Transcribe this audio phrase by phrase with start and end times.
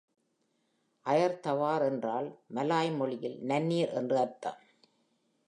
[1.05, 4.59] “அயெர் தவார்” என்றால் மலாய் மொழியில் “நன்னீர்” என்று அர்த்தம்.